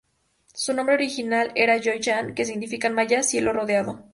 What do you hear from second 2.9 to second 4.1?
maya: ""Cielo Rodeado"".